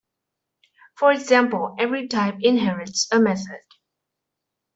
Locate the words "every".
1.77-2.07